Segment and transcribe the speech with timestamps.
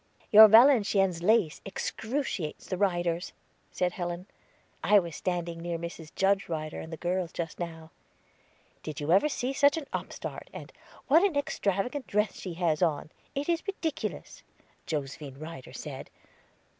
[0.31, 3.33] "Your Valenciennes lace excruciates the Ryders,"
[3.69, 4.25] said Helen.
[4.83, 6.09] "I was standing near Mrs.
[6.15, 7.91] Judge Ryder and the girls just now.
[8.81, 10.73] 'Did you ever see such an upstart?' And,
[11.07, 14.41] 'What an extravagant dress she has on it is ridiculous,'
[14.87, 16.09] Josephine Ryder said.